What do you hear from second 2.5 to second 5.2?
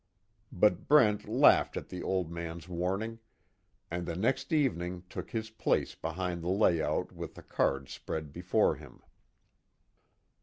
warning, and the next evening